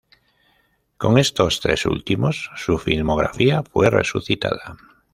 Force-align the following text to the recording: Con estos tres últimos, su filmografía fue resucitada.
Con 0.97 1.19
estos 1.19 1.59
tres 1.59 1.85
últimos, 1.85 2.49
su 2.57 2.79
filmografía 2.79 3.61
fue 3.61 3.91
resucitada. 3.91 4.75